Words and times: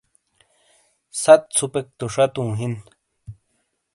ست 1.21 1.41
ژھوپیک 1.55 1.87
تو 1.97 2.05
شاتو 2.13 2.43
ہِین۔ 2.57 2.73